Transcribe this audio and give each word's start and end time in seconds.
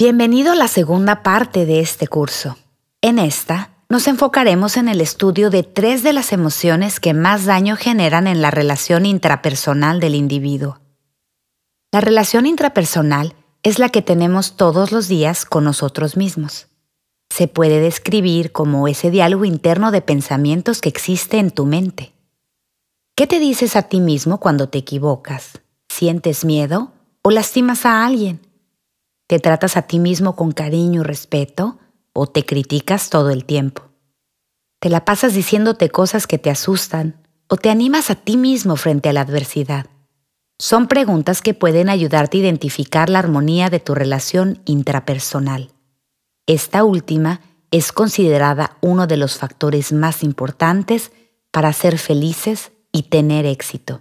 Bienvenido 0.00 0.52
a 0.52 0.54
la 0.54 0.66
segunda 0.66 1.22
parte 1.22 1.66
de 1.66 1.80
este 1.80 2.08
curso. 2.08 2.56
En 3.02 3.18
esta, 3.18 3.74
nos 3.90 4.08
enfocaremos 4.08 4.78
en 4.78 4.88
el 4.88 5.02
estudio 5.02 5.50
de 5.50 5.62
tres 5.62 6.02
de 6.02 6.14
las 6.14 6.32
emociones 6.32 7.00
que 7.00 7.12
más 7.12 7.44
daño 7.44 7.76
generan 7.76 8.26
en 8.26 8.40
la 8.40 8.50
relación 8.50 9.04
intrapersonal 9.04 10.00
del 10.00 10.14
individuo. 10.14 10.78
La 11.92 12.00
relación 12.00 12.46
intrapersonal 12.46 13.34
es 13.62 13.78
la 13.78 13.90
que 13.90 14.00
tenemos 14.00 14.56
todos 14.56 14.90
los 14.90 15.06
días 15.06 15.44
con 15.44 15.64
nosotros 15.64 16.16
mismos. 16.16 16.68
Se 17.28 17.46
puede 17.46 17.78
describir 17.80 18.52
como 18.52 18.88
ese 18.88 19.10
diálogo 19.10 19.44
interno 19.44 19.90
de 19.90 20.00
pensamientos 20.00 20.80
que 20.80 20.88
existe 20.88 21.36
en 21.38 21.50
tu 21.50 21.66
mente. 21.66 22.14
¿Qué 23.14 23.26
te 23.26 23.38
dices 23.38 23.76
a 23.76 23.82
ti 23.82 24.00
mismo 24.00 24.40
cuando 24.40 24.70
te 24.70 24.78
equivocas? 24.78 25.60
¿Sientes 25.90 26.46
miedo 26.46 26.90
o 27.20 27.30
lastimas 27.30 27.84
a 27.84 28.06
alguien? 28.06 28.40
¿Te 29.30 29.38
tratas 29.38 29.76
a 29.76 29.82
ti 29.82 30.00
mismo 30.00 30.34
con 30.34 30.50
cariño 30.50 31.02
y 31.02 31.04
respeto 31.04 31.78
o 32.12 32.26
te 32.26 32.44
criticas 32.44 33.10
todo 33.10 33.30
el 33.30 33.44
tiempo? 33.44 33.82
¿Te 34.80 34.88
la 34.88 35.04
pasas 35.04 35.34
diciéndote 35.34 35.88
cosas 35.88 36.26
que 36.26 36.36
te 36.36 36.50
asustan 36.50 37.28
o 37.46 37.56
te 37.56 37.70
animas 37.70 38.10
a 38.10 38.16
ti 38.16 38.36
mismo 38.36 38.74
frente 38.74 39.08
a 39.08 39.12
la 39.12 39.20
adversidad? 39.20 39.86
Son 40.58 40.88
preguntas 40.88 41.42
que 41.42 41.54
pueden 41.54 41.88
ayudarte 41.88 42.38
a 42.38 42.40
identificar 42.40 43.08
la 43.08 43.20
armonía 43.20 43.70
de 43.70 43.78
tu 43.78 43.94
relación 43.94 44.62
intrapersonal. 44.64 45.70
Esta 46.48 46.82
última 46.82 47.40
es 47.70 47.92
considerada 47.92 48.78
uno 48.80 49.06
de 49.06 49.16
los 49.16 49.38
factores 49.38 49.92
más 49.92 50.24
importantes 50.24 51.12
para 51.52 51.72
ser 51.72 51.98
felices 51.98 52.72
y 52.90 53.04
tener 53.04 53.46
éxito. 53.46 54.00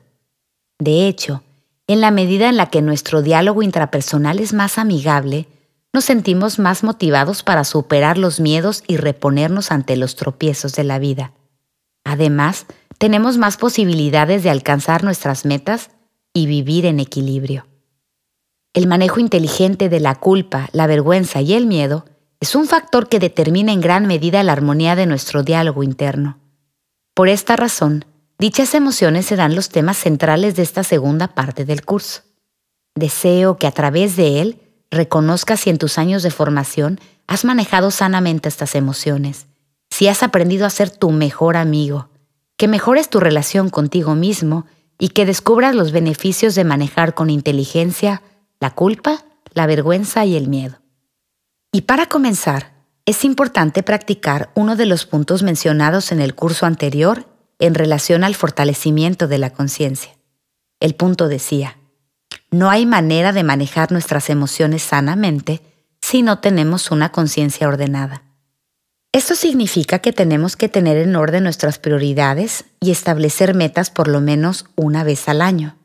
De 0.79 1.07
hecho, 1.07 1.43
en 1.89 2.01
la 2.01 2.11
medida 2.11 2.49
en 2.49 2.55
la 2.55 2.67
que 2.67 2.83
nuestro 2.83 3.23
diálogo 3.23 3.63
intrapersonal 3.63 4.37
es 4.37 4.53
más 4.53 4.77
amigable, 4.77 5.47
nos 5.91 6.05
sentimos 6.05 6.59
más 6.59 6.83
motivados 6.83 7.41
para 7.41 7.63
superar 7.63 8.19
los 8.19 8.39
miedos 8.39 8.83
y 8.85 8.97
reponernos 8.97 9.71
ante 9.71 9.97
los 9.97 10.15
tropiezos 10.15 10.75
de 10.75 10.83
la 10.83 10.99
vida. 10.99 11.33
Además, 12.03 12.67
tenemos 12.99 13.39
más 13.39 13.57
posibilidades 13.57 14.43
de 14.43 14.51
alcanzar 14.51 15.03
nuestras 15.03 15.45
metas 15.45 15.89
y 16.31 16.45
vivir 16.45 16.85
en 16.85 16.99
equilibrio. 16.99 17.65
El 18.75 18.85
manejo 18.85 19.19
inteligente 19.19 19.89
de 19.89 19.99
la 19.99 20.13
culpa, 20.13 20.69
la 20.73 20.85
vergüenza 20.85 21.41
y 21.41 21.53
el 21.55 21.65
miedo 21.65 22.05
es 22.39 22.53
un 22.53 22.67
factor 22.67 23.09
que 23.09 23.17
determina 23.17 23.71
en 23.73 23.81
gran 23.81 24.05
medida 24.05 24.43
la 24.43 24.53
armonía 24.53 24.95
de 24.95 25.07
nuestro 25.07 25.41
diálogo 25.41 25.81
interno. 25.81 26.37
Por 27.15 27.29
esta 27.29 27.55
razón, 27.55 28.05
Dichas 28.39 28.73
emociones 28.73 29.25
serán 29.25 29.53
los 29.53 29.67
temas 29.67 29.97
centrales 29.97 30.55
de 30.55 30.63
esta 30.63 30.85
segunda 30.85 31.27
parte 31.27 31.65
del 31.65 31.83
curso. 31.83 32.21
Deseo 32.95 33.57
que 33.57 33.67
a 33.67 33.71
través 33.71 34.15
de 34.15 34.39
él 34.39 34.61
reconozcas 34.89 35.59
si 35.59 35.69
en 35.69 35.77
tus 35.77 35.97
años 35.97 36.23
de 36.23 36.31
formación 36.31 37.01
has 37.27 37.43
manejado 37.43 37.91
sanamente 37.91 38.47
estas 38.47 38.75
emociones, 38.75 39.47
si 39.89 40.07
has 40.07 40.23
aprendido 40.23 40.65
a 40.65 40.69
ser 40.69 40.89
tu 40.89 41.11
mejor 41.11 41.57
amigo, 41.57 42.07
que 42.55 42.69
mejores 42.69 43.09
tu 43.09 43.19
relación 43.19 43.69
contigo 43.69 44.15
mismo 44.15 44.65
y 44.97 45.09
que 45.09 45.25
descubras 45.25 45.75
los 45.75 45.91
beneficios 45.91 46.55
de 46.55 46.63
manejar 46.63 47.15
con 47.15 47.29
inteligencia 47.29 48.21
la 48.61 48.71
culpa, 48.71 49.25
la 49.53 49.67
vergüenza 49.67 50.23
y 50.23 50.37
el 50.37 50.47
miedo. 50.47 50.79
Y 51.73 51.81
para 51.81 52.05
comenzar, 52.05 52.71
es 53.05 53.25
importante 53.25 53.83
practicar 53.83 54.49
uno 54.55 54.77
de 54.77 54.85
los 54.85 55.05
puntos 55.05 55.43
mencionados 55.43 56.13
en 56.13 56.21
el 56.21 56.35
curso 56.35 56.65
anterior 56.65 57.28
en 57.59 57.75
relación 57.75 58.23
al 58.23 58.35
fortalecimiento 58.35 59.27
de 59.27 59.37
la 59.37 59.51
conciencia. 59.51 60.17
El 60.79 60.95
punto 60.95 61.27
decía, 61.27 61.77
no 62.51 62.69
hay 62.69 62.85
manera 62.85 63.33
de 63.33 63.43
manejar 63.43 63.91
nuestras 63.91 64.29
emociones 64.29 64.81
sanamente 64.81 65.61
si 66.01 66.23
no 66.23 66.39
tenemos 66.39 66.89
una 66.89 67.11
conciencia 67.11 67.67
ordenada. 67.67 68.23
Esto 69.11 69.35
significa 69.35 69.99
que 69.99 70.13
tenemos 70.13 70.55
que 70.55 70.69
tener 70.69 70.97
en 70.97 71.15
orden 71.15 71.43
nuestras 71.43 71.79
prioridades 71.79 72.65
y 72.79 72.91
establecer 72.91 73.53
metas 73.55 73.89
por 73.89 74.07
lo 74.07 74.21
menos 74.21 74.65
una 74.75 75.03
vez 75.03 75.27
al 75.27 75.41
año. 75.41 75.75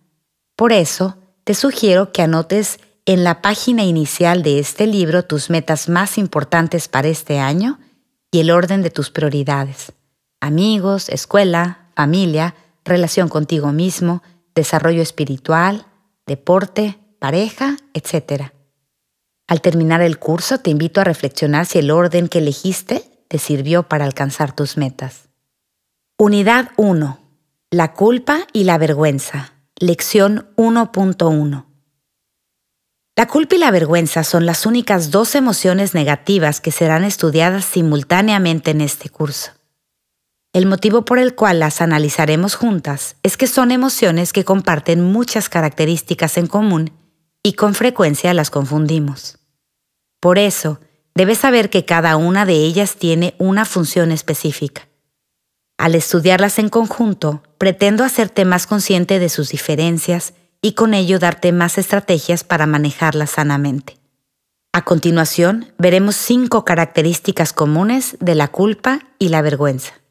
Por 0.56 0.72
eso, 0.72 1.16
te 1.42 1.54
sugiero 1.54 2.12
que 2.12 2.22
anotes 2.22 2.78
en 3.06 3.24
la 3.24 3.42
página 3.42 3.82
inicial 3.82 4.42
de 4.42 4.58
este 4.58 4.86
libro 4.86 5.24
tus 5.24 5.50
metas 5.50 5.88
más 5.88 6.16
importantes 6.18 6.86
para 6.88 7.08
este 7.08 7.38
año 7.40 7.80
y 8.30 8.40
el 8.40 8.50
orden 8.50 8.82
de 8.82 8.90
tus 8.90 9.10
prioridades 9.10 9.92
amigos, 10.44 11.08
escuela, 11.08 11.88
familia, 11.96 12.54
relación 12.84 13.28
contigo 13.28 13.72
mismo, 13.72 14.22
desarrollo 14.54 15.00
espiritual, 15.00 15.86
deporte, 16.26 16.98
pareja, 17.18 17.78
etc. 17.94 18.52
Al 19.48 19.62
terminar 19.62 20.02
el 20.02 20.18
curso 20.18 20.58
te 20.58 20.70
invito 20.70 21.00
a 21.00 21.04
reflexionar 21.04 21.64
si 21.64 21.78
el 21.78 21.90
orden 21.90 22.28
que 22.28 22.38
elegiste 22.38 23.24
te 23.28 23.38
sirvió 23.38 23.84
para 23.84 24.04
alcanzar 24.04 24.54
tus 24.54 24.76
metas. 24.76 25.30
Unidad 26.18 26.72
1. 26.76 27.18
La 27.70 27.94
culpa 27.94 28.46
y 28.52 28.64
la 28.64 28.76
vergüenza. 28.76 29.54
Lección 29.76 30.50
1.1. 30.56 31.64
La 33.16 33.26
culpa 33.26 33.54
y 33.54 33.58
la 33.58 33.70
vergüenza 33.70 34.24
son 34.24 34.44
las 34.44 34.66
únicas 34.66 35.10
dos 35.10 35.34
emociones 35.36 35.94
negativas 35.94 36.60
que 36.60 36.70
serán 36.70 37.02
estudiadas 37.02 37.64
simultáneamente 37.64 38.72
en 38.72 38.82
este 38.82 39.08
curso. 39.08 39.53
El 40.54 40.66
motivo 40.66 41.04
por 41.04 41.18
el 41.18 41.34
cual 41.34 41.58
las 41.58 41.80
analizaremos 41.80 42.54
juntas 42.54 43.16
es 43.24 43.36
que 43.36 43.48
son 43.48 43.72
emociones 43.72 44.32
que 44.32 44.44
comparten 44.44 45.02
muchas 45.02 45.48
características 45.48 46.38
en 46.38 46.46
común 46.46 46.92
y 47.42 47.54
con 47.54 47.74
frecuencia 47.74 48.32
las 48.34 48.50
confundimos. 48.50 49.38
Por 50.20 50.38
eso, 50.38 50.78
debes 51.16 51.38
saber 51.38 51.70
que 51.70 51.84
cada 51.84 52.16
una 52.16 52.46
de 52.46 52.54
ellas 52.54 52.94
tiene 52.94 53.34
una 53.38 53.64
función 53.64 54.12
específica. 54.12 54.86
Al 55.76 55.96
estudiarlas 55.96 56.60
en 56.60 56.68
conjunto, 56.68 57.42
pretendo 57.58 58.04
hacerte 58.04 58.44
más 58.44 58.68
consciente 58.68 59.18
de 59.18 59.30
sus 59.30 59.48
diferencias 59.48 60.34
y 60.62 60.74
con 60.74 60.94
ello 60.94 61.18
darte 61.18 61.50
más 61.50 61.78
estrategias 61.78 62.44
para 62.44 62.66
manejarlas 62.66 63.30
sanamente. 63.30 63.98
A 64.72 64.84
continuación, 64.84 65.72
veremos 65.78 66.14
cinco 66.14 66.64
características 66.64 67.52
comunes 67.52 68.16
de 68.20 68.36
la 68.36 68.46
culpa 68.46 69.00
y 69.18 69.30
la 69.30 69.42
vergüenza. 69.42 70.03